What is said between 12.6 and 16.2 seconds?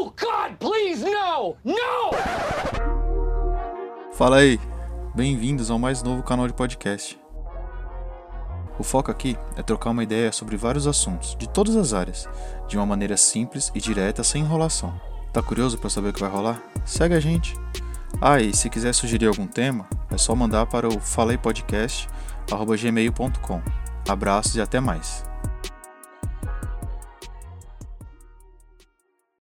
de uma maneira simples e direta, sem enrolação. Tá curioso para saber o que